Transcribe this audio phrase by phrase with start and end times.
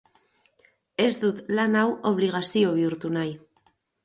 [1.03, 3.37] Ez dut lan hau obligazio bihurtu nahi.